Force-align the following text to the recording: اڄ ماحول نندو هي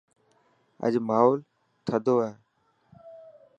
اڄ 0.85 0.93
ماحول 1.07 1.39
نندو 1.87 2.15
هي 2.23 2.31